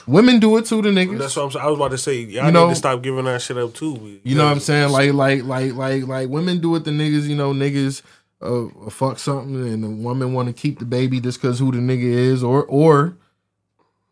[0.07, 1.19] Women do it too to niggas.
[1.19, 1.65] That's what I'm saying.
[1.65, 3.75] I was about to say, y'all You know- need to stop giving that shit up
[3.75, 4.21] too.
[4.23, 4.91] You know what I'm saying?
[4.91, 7.29] Like, like, like, like, like women do it to niggas.
[7.29, 8.03] You know, niggas
[8.43, 11.79] uh, fuck something, and the woman want to keep the baby just because who the
[11.79, 13.17] nigga is, or or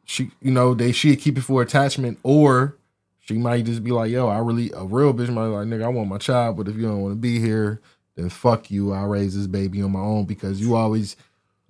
[0.05, 2.77] she, you know, they she keep it for attachment, or
[3.21, 5.85] she might just be like, yo, I really a real bitch might be like, nigga,
[5.85, 7.81] I want my child, but if you don't want to be here,
[8.17, 8.93] then fuck you.
[8.93, 11.17] I'll raise this baby on my own because you always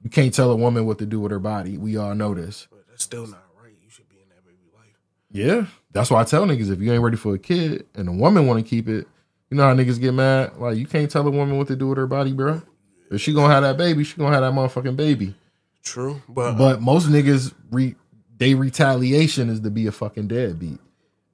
[0.03, 1.77] you can't tell a woman what to do with her body.
[1.79, 2.67] We all know this.
[2.71, 3.73] But that's still not right.
[3.83, 4.97] You should be in that baby life.
[5.33, 8.13] Yeah, that's why I tell niggas if you ain't ready for a kid and a
[8.13, 9.07] woman want to keep it,
[9.51, 10.57] you know how niggas get mad.
[10.59, 12.63] Like you can't tell a woman what to do with her body, bro.
[13.11, 15.35] If she gonna have that baby, she gonna have that motherfucking baby.
[15.83, 17.95] True, but, uh, But most niggas re
[18.39, 20.79] they retaliation is to be a fucking deadbeat.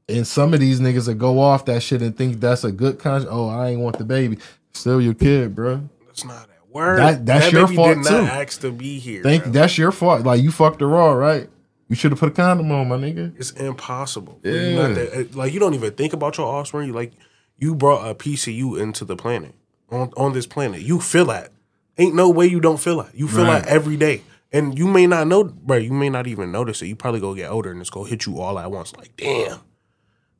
[0.09, 2.99] And some of these niggas that go off that shit and think that's a good
[2.99, 3.31] conscience.
[3.33, 4.39] Oh, I ain't want the baby.
[4.73, 5.89] Still your kid, bro.
[6.07, 6.99] that's not that word.
[6.99, 8.15] That- that's that your fault, too.
[8.15, 9.23] ask to be here.
[9.23, 9.53] Think bro.
[9.53, 10.25] that's your fault.
[10.25, 11.49] Like you fucked her raw, right?
[11.89, 13.35] You should have put a condom on, my nigga.
[13.39, 14.41] It's impossible.
[14.43, 14.75] Yeah.
[14.89, 16.87] Not that- eh, like you don't even think about your offspring.
[16.89, 17.13] You like
[17.57, 19.55] you brought a piece of you into the planet
[19.91, 20.83] on on this planet.
[20.83, 21.51] You feel that.
[21.97, 23.15] Ain't no way you don't feel that.
[23.15, 23.63] You feel Right.
[23.65, 24.23] that every day.
[24.53, 25.77] And you may not know, bro.
[25.79, 26.87] You may not even notice it.
[26.87, 28.95] You probably go get older and it's gonna hit you all at once.
[28.97, 29.59] Like, damn.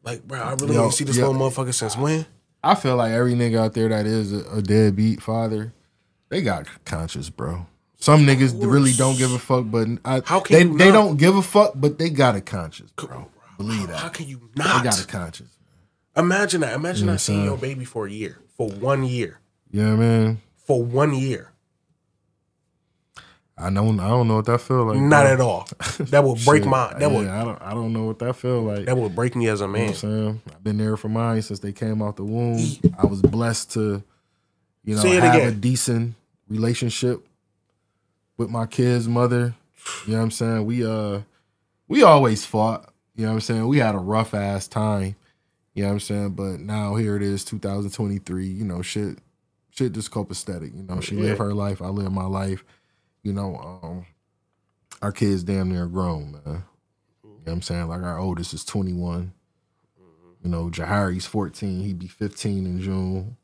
[0.05, 1.31] Like, bro, I really Yo, ain't see this yo.
[1.31, 2.25] little motherfucker since when?
[2.63, 5.73] I feel like every nigga out there that is a, a deadbeat father,
[6.29, 7.67] they got conscience, bro.
[8.01, 10.93] Some niggas really don't give a fuck, but I, How can they you they not?
[10.93, 13.29] don't give a fuck, but they got a conscience, bro.
[13.57, 13.97] Believe that.
[13.99, 14.85] How can you not?
[14.85, 15.57] They got a conscience.
[16.17, 16.75] Imagine that.
[16.75, 19.97] Imagine Yeah, not seeing your baby for a year, for one year, You know I
[19.97, 20.41] mean?
[20.57, 21.53] for one year.
[23.61, 24.99] I know I don't know what that feel like.
[25.01, 25.33] Not bro.
[25.33, 25.69] at all.
[26.11, 26.93] That would break my.
[26.93, 28.85] That yeah, would I don't I don't know what that feel like.
[28.87, 29.83] that would break me as a You know man.
[29.87, 30.43] what I'm saying?
[30.55, 32.65] I've been there for mine since they came out the womb.
[32.97, 34.05] I was blessed to,
[34.85, 36.15] you know, have a decent
[36.49, 37.27] relationship
[38.39, 39.55] with my kid's mother.
[40.07, 40.65] You know what I'm saying?
[40.67, 41.21] We uh
[41.89, 42.93] we always fought.
[43.17, 43.69] You know what I'm saying?
[43.69, 45.17] We had a rough ass time.
[45.75, 46.31] You know what I'm saying?
[46.31, 48.47] But now here it is, 2023.
[48.47, 49.19] You know, shit,
[49.71, 50.77] shit just copacetic.
[50.77, 52.65] You know, she lived her life, I live my life.
[53.23, 54.07] You know, um,
[55.03, 56.43] our kids damn near grown, man.
[56.45, 57.89] You know what I'm saying?
[57.89, 59.33] Like our oldest is 21.
[60.45, 61.81] You know, Jahari's 14.
[61.81, 63.37] He'd be 15 in June.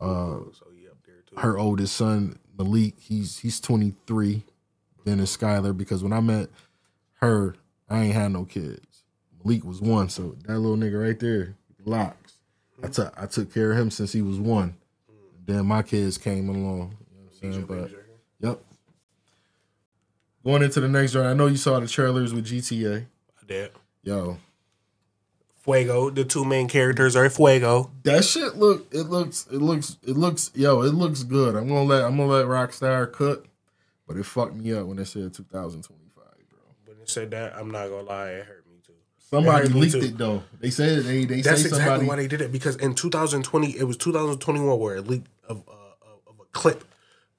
[0.00, 1.36] Uh, So you up there too.
[1.36, 4.42] her oldest son, Malik, he's he's 23.
[5.04, 5.76] Then is Skylar.
[5.76, 6.48] Because when I met
[7.20, 7.54] her.
[7.88, 9.04] I ain't had no kids.
[9.42, 12.34] Malik was one, so that little nigga right there, locks.
[12.78, 12.92] I mm-hmm.
[12.92, 14.76] took I took care of him since he was one.
[15.46, 16.96] Then my kids came along.
[17.10, 17.66] You know what I'm saying?
[17.66, 17.90] But
[18.40, 18.60] yep.
[20.44, 23.04] Going into the next round, I know you saw the trailers with GTA.
[23.04, 23.72] I did.
[24.02, 24.38] Yo,
[25.68, 26.10] Fuego.
[26.10, 27.90] The two main characters are Fuego.
[28.04, 31.54] that shit look it looks it looks it looks yo it looks good.
[31.54, 33.46] I'm gonna let I'm gonna let Rockstar cook,
[34.06, 36.58] but it fucked me up when it said 2025, bro.
[36.86, 38.92] When it said that, I'm not gonna lie, it hurt me too.
[39.18, 40.00] Somebody hurt me leaked too.
[40.00, 40.42] it though.
[40.60, 43.84] They said they they That's exactly somebody why they did it because in 2020, it
[43.84, 45.72] was 2021 where it leaked of, uh,
[46.30, 46.84] of a clip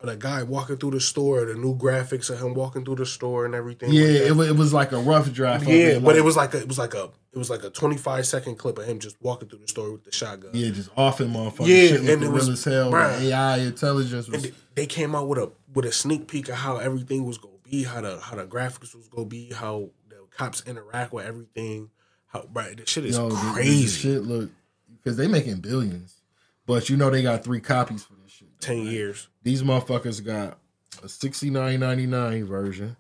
[0.02, 3.06] of a guy walking through the store, the new graphics of him walking through the
[3.06, 3.92] store and everything.
[3.92, 5.66] yeah like it, wa- it was like a rough draft.
[5.68, 7.70] yeah, it, but it was like a, it was like a it was like a
[7.70, 10.52] 25 second clip of him just walking through the store with the shotgun.
[10.54, 11.68] yeah just off him motherfucker.
[11.68, 12.92] Yeah, shit and it real was- as hell.
[12.92, 13.22] bruh.
[13.22, 16.78] AI intelligence was they- they came out with a with a sneak peek of how
[16.78, 20.64] everything was gonna be, how the how the graphics was gonna be, how the cops
[20.66, 21.90] interact with everything.
[22.28, 23.88] How right, the shit is yo crazy.
[23.88, 24.50] shit look
[24.98, 26.22] because they making billions,
[26.66, 28.48] but you know they got three copies for this shit.
[28.60, 29.28] Ten years.
[29.44, 30.58] These motherfuckers got
[31.04, 32.98] a sixty nine ninety nine version,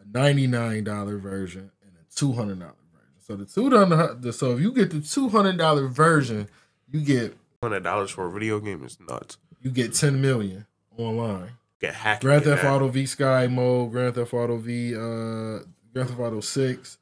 [0.00, 2.74] a ninety nine dollar version, and a two hundred dollar.
[3.22, 6.48] So the two hundred, so if you get the two hundred dollar version,
[6.90, 9.36] you get Hundred dollars for a video game is nuts.
[9.60, 10.66] you get ten million
[10.98, 11.50] online.
[11.80, 12.22] Get hacked.
[12.22, 12.64] Grand Theft.
[12.64, 14.98] Auto V Sky mode, Grand Theft Auto V, uh,
[15.92, 16.98] Grand Theft Auto Six.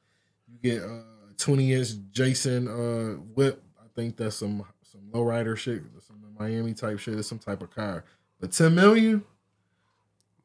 [0.47, 1.01] You get uh,
[1.39, 3.63] twenty inch Jason uh whip.
[3.79, 7.19] I think that's some some lowrider shit, some Miami type shit.
[7.19, 8.05] It's some type of car.
[8.39, 9.25] But ten million.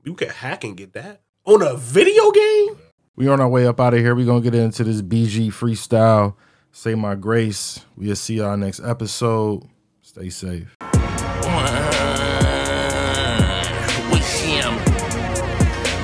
[0.05, 2.77] You can hack and get that on a video game.
[3.17, 4.13] We on our way up out of here.
[4.13, 6.35] We gonna get into this BG freestyle.
[6.73, 7.79] Say my grace.
[7.95, 9.63] We'll see y'all next episode.
[10.01, 10.75] Stay safe.
[10.81, 10.87] We
[14.19, 14.75] shim.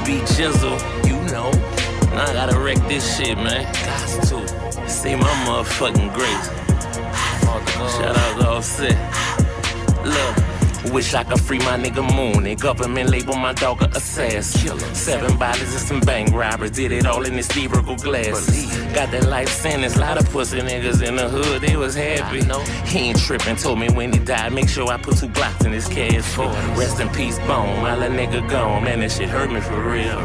[0.06, 1.52] Be jizzle, you know.
[2.16, 3.64] Now I gotta wreck this shit, man.
[3.86, 4.90] Got to.
[4.90, 6.50] See my motherfucking grace.
[7.98, 8.98] Shout out to Offset.
[10.06, 10.51] Look,
[10.92, 14.80] wish I could free my nigga Moon and government label my dog a assassin.
[14.96, 18.76] Seven bodies and some bank robbers, did it all in this theatrical glasses.
[18.94, 22.42] Got that life sentence, lot of pussy niggas in the hood, they was happy.
[22.88, 25.72] He ain't tripping, told me when he died, make sure I put two blocks in
[25.72, 26.46] his casket.
[26.78, 30.20] Rest in peace, bone, while a nigga gone, man, that shit hurt me for real.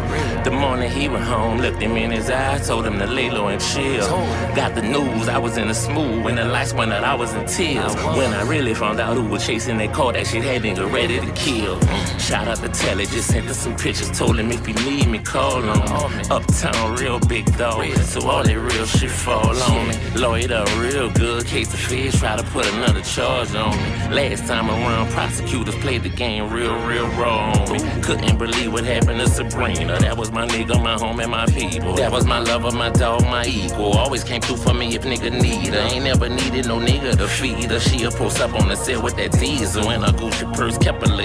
[0.45, 3.49] The morning he went home, looked him in his eyes, told him to lay low
[3.49, 4.07] and chill.
[4.55, 7.33] Got the news, I was in a smooth, when the lights went out, I was
[7.35, 7.95] in tears.
[8.17, 11.19] When I really found out who was chasing that car, that shit had nigga ready
[11.19, 11.81] to kill.
[12.19, 15.19] Shout out to Telly, just sent us some pictures, told him if you need me,
[15.19, 16.23] call on me.
[16.31, 19.95] Uptown, real big dog, so all that real shit fall on me.
[20.15, 24.15] Lawyered up real good, case the feds try to put another charge on me.
[24.15, 27.79] Last time around, prosecutors played the game real, real raw on me.
[28.03, 29.99] Couldn't believe what happened to Sabrina.
[29.99, 31.95] That was my nigga, my home, and my people.
[31.95, 33.93] That was my lover, my dog, my equal.
[33.93, 35.81] Always came through for me if nigga need her.
[35.81, 37.81] Ain't never needed no nigga to feed her.
[37.81, 39.85] She'll post up on the set with that teaser.
[39.85, 41.17] When her Gucci purse kept a.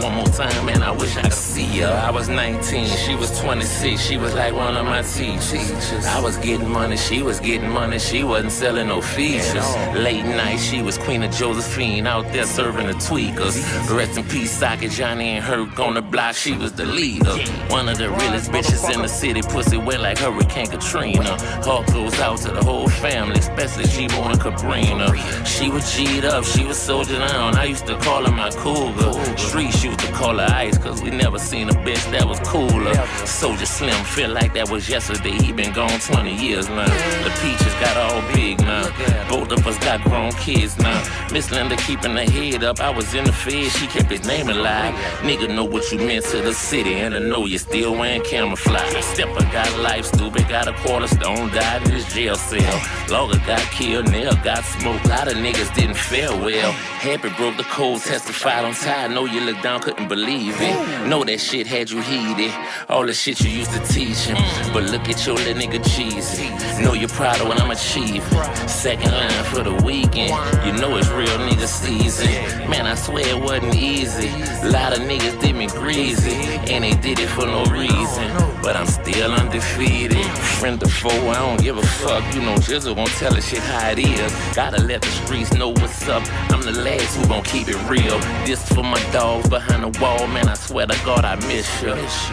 [0.00, 2.02] One more time, man, I wish I could see her.
[2.04, 4.00] I was 19, she was 26.
[4.00, 6.06] She was like one of my teachers.
[6.06, 7.98] I was getting money, she was getting money.
[7.98, 9.68] She wasn't selling no features.
[9.94, 13.56] Late night, she was Queen of Josephine out there serving the tweakers.
[13.96, 16.34] Rest in peace, Socket Johnny and Herc on the block.
[16.34, 17.36] She was the leader.
[17.68, 19.42] One of the realest bitches in the city.
[19.42, 21.40] Pussy wet like Hurricane Katrina.
[21.64, 25.14] Heart goes out to the whole family, especially G-Bo and Cabrina.
[25.46, 27.56] She was G'd up, she was soldier down.
[27.56, 29.12] I used to call her my cougar.
[29.36, 32.94] Streets used to call her ice, cause we never seen a bitch that was cooler.
[33.26, 35.32] Soldier Slim, feel like that was yesterday.
[35.32, 36.86] He been gone 20 years now.
[37.24, 38.86] The peaches got all big now.
[39.28, 41.02] Both of us got grown kids now.
[41.32, 42.80] Miss Linda keeping her head up.
[42.80, 44.94] I was in the fed, she kept his name alive.
[45.22, 49.04] Nigga know what you meant to the city, and I know you still wearing camouflage.
[49.04, 52.80] Stepper got life, stupid, got a quarter stone, died in his jail cell.
[53.10, 55.04] Logger got killed, Nail got smoked.
[55.06, 56.72] a lot of niggas didn't fare well.
[56.72, 58.02] Happy broke the cold code,
[58.38, 59.14] testified on time.
[59.14, 61.08] Know you looked down, couldn't believe it.
[61.08, 62.52] Know that shit had you heated.
[62.88, 64.36] All the shit you used to teach him.
[64.72, 66.48] But look at your little nigga cheesy.
[66.82, 68.22] Know you're proud of what I'm achieving.
[68.68, 70.30] Second line for the weekend.
[70.64, 72.28] You know it's real nigga season.
[72.70, 74.28] Man, I swear it wasn't easy.
[74.62, 76.36] A lot of niggas did me greasy.
[76.72, 78.28] And they did it for no reason.
[78.62, 80.26] But I'm still undefeated.
[80.60, 82.22] Friend or foe, I don't give a fuck.
[82.34, 84.32] You know, Jizzle gon' tell us shit how it is.
[84.54, 86.22] Gotta let the streets know what's up.
[86.52, 88.18] I'm the last who gon' keep it real.
[88.46, 90.48] This for my dogs behind the wall, man.
[90.48, 91.92] I swear to God, I miss you.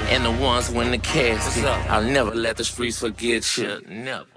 [0.09, 1.65] And the ones when the casket.
[1.89, 3.81] I'll never let the streets forget you.
[3.87, 4.34] Never.